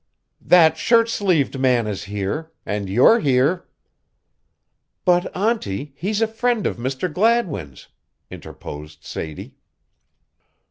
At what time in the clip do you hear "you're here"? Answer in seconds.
2.89-3.67